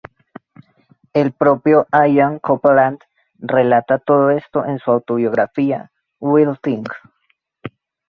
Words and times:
El 1.13 1.31
propio 1.31 1.85
Ian 1.91 2.39
Copeland 2.39 3.01
relata 3.37 3.99
todo 3.99 4.31
esto 4.31 4.65
en 4.65 4.79
su 4.79 4.89
autobiografía 4.89 5.91
"Wild 6.19 6.57
Thing". 6.59 6.87